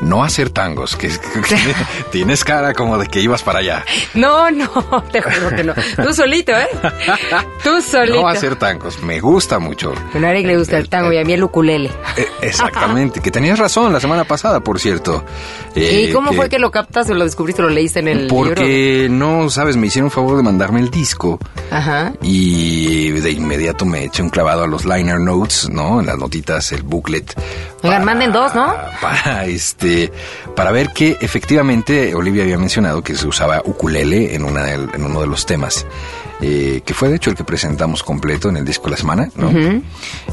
[0.00, 1.74] No hacer tangos, que, que
[2.10, 3.84] tienes cara como de que ibas para allá.
[4.14, 4.68] No, no,
[5.12, 5.74] te juro que no.
[6.02, 6.68] Tú solito, ¿eh?
[7.62, 8.20] Tú solito.
[8.20, 9.92] No hacer tangos, me gusta mucho.
[10.12, 11.90] Bueno, a Eric le gusta el tango y a mí el ukulele.
[12.16, 15.24] Eh, exactamente, que tenías razón la semana pasada, por cierto.
[15.74, 18.36] Eh, ¿Y cómo fue que lo captas o lo descubriste lo leíste en el libro?
[18.36, 21.38] Porque, no, sabes, me hicieron favor de mandarme el disco
[21.70, 22.12] Ajá.
[22.22, 26.00] y de inmediato me eché un clavado a los liner notes, ¿no?
[26.00, 27.34] En las notitas, el booklet.
[27.82, 28.74] Oigan, manden dos, ¿no?
[29.00, 30.12] Para, este,
[30.54, 35.20] para ver que efectivamente Olivia había mencionado que se usaba ukulele en, una en uno
[35.20, 35.86] de los temas.
[36.42, 39.28] eh, que fue de hecho el que presentamos completo en el disco de la semana,
[39.34, 39.50] ¿no?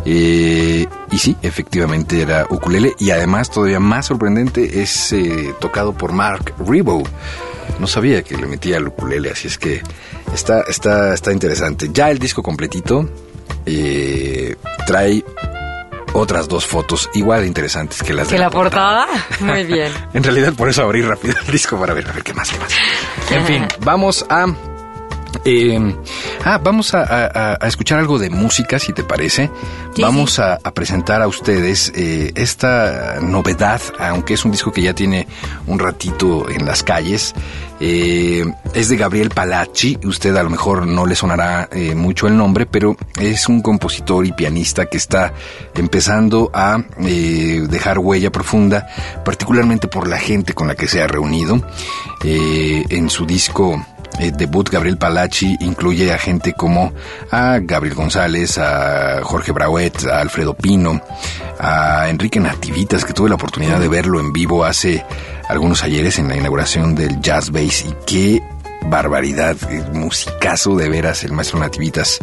[0.06, 6.12] Eh, y sí, efectivamente era ukulele y además todavía más sorprendente es eh, tocado por
[6.14, 7.08] Mark Ribot.
[7.80, 9.82] No sabía que le metía el ukulele, así es que
[10.34, 11.90] está, está, está interesante.
[11.92, 13.10] Ya el disco completito
[13.66, 14.56] eh,
[14.88, 15.24] trae
[16.18, 19.08] otras dos fotos igual de interesantes que las ¿Que de la portada?
[19.40, 19.92] Muy bien.
[20.14, 22.58] en realidad por eso abrí rápido el disco para ver, a ver qué más, qué
[22.58, 22.72] más.
[23.32, 24.48] En fin, vamos a...
[25.46, 25.96] eh,
[26.46, 29.50] ah, vamos a, a- a escuchar algo de música, si te parece.
[29.96, 34.82] Sí, vamos A, a presentar a ustedes eh, esta novedad, aunque es un disco que
[34.82, 35.28] ya tiene
[35.66, 37.34] un ratito en las calles.
[37.80, 39.98] Eh, es de Gabriel Palacci.
[40.04, 44.26] Usted a lo mejor no le sonará eh, mucho el nombre, pero es un compositor
[44.26, 45.34] y pianista que está
[45.76, 48.88] empezando a eh, dejar huella profunda,
[49.24, 51.62] particularmente por la gente con la que se ha reunido.
[52.24, 53.86] Eh, en su disco
[54.20, 56.94] eh, debut, Gabriel Palacci incluye a gente como
[57.32, 61.02] a Gabriel González, a Jorge Brauet, a Alfredo Pino,
[61.60, 65.06] a Enrique Nativitas, que tuve la oportunidad de verlo en vivo hace
[65.50, 68.42] algunos ayeres en la inauguración del Jazz Bass y qué
[68.90, 72.20] barbaridad, eh, musicazo de veras el maestro Nativitas.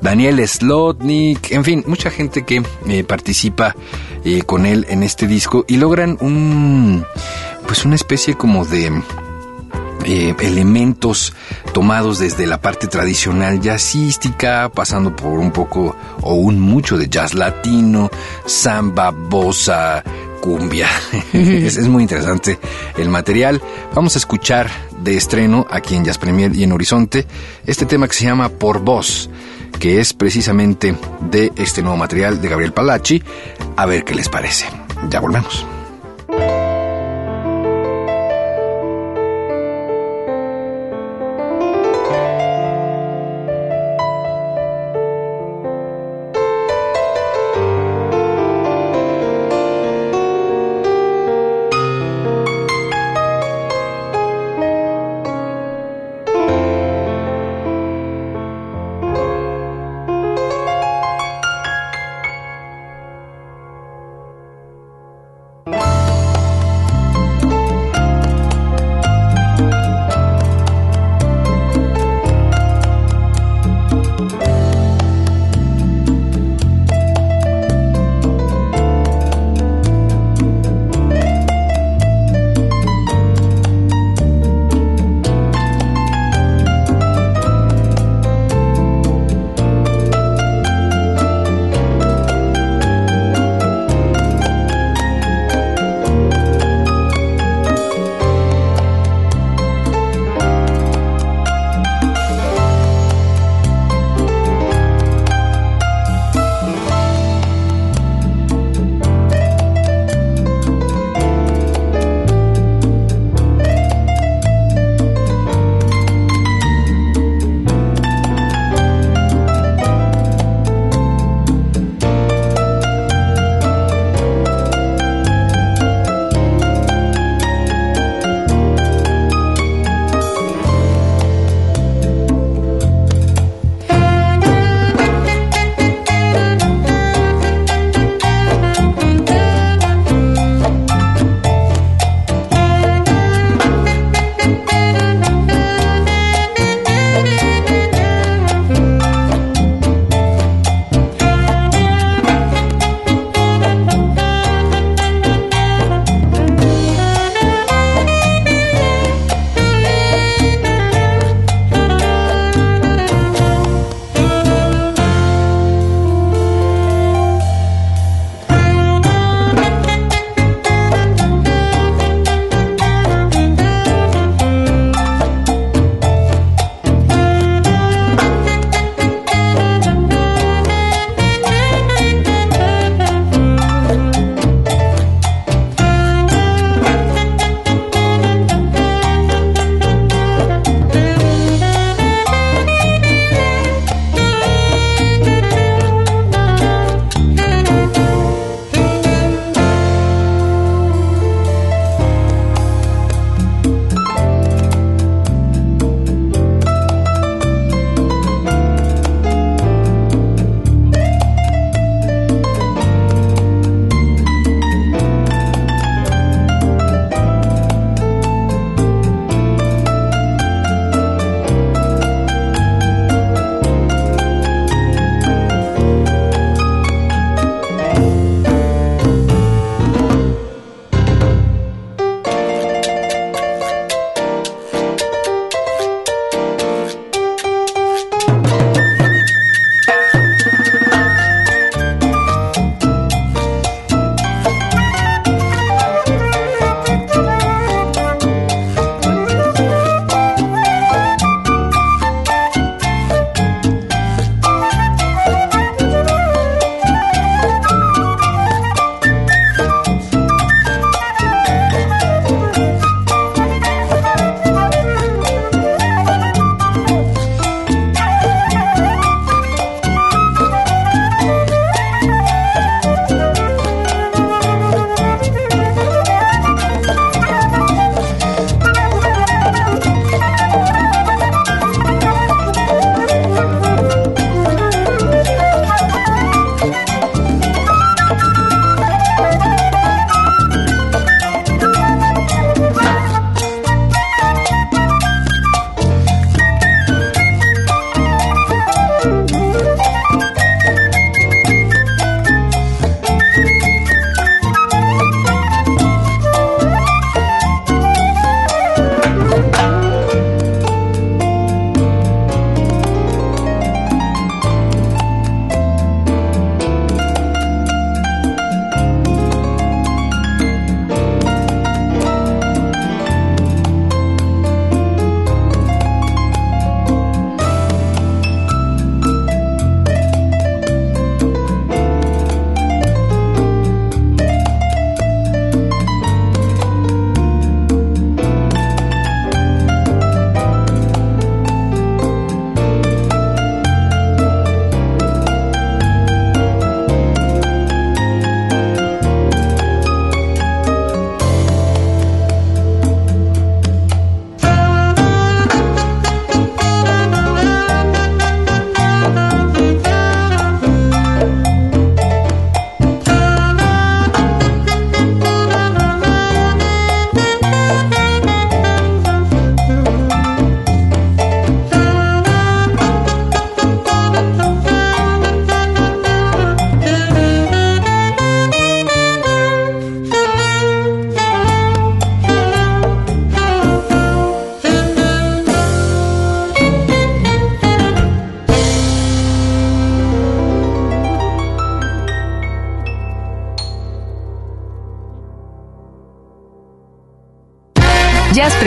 [0.00, 3.74] Daniel Slotnik, en fin, mucha gente que eh, participa
[4.24, 7.04] eh, con él en este disco y logran un,
[7.66, 9.02] pues una especie como de
[10.10, 11.34] eh, elementos
[11.74, 17.34] tomados desde la parte tradicional jazzística, pasando por un poco o un mucho de jazz
[17.34, 18.10] latino,
[18.46, 20.02] samba, bossa,
[20.40, 20.88] cumbia.
[21.34, 22.58] es, muy interesante
[22.96, 23.60] el material.
[23.94, 27.26] Vamos a escuchar de estreno aquí en Jazz Premier y en Horizonte
[27.66, 29.28] este tema que se llama Por Voz,
[29.78, 30.96] que es precisamente
[31.30, 33.22] de este nuevo material de Gabriel Palacci.
[33.76, 34.64] A ver qué les parece.
[35.10, 35.66] Ya volvemos.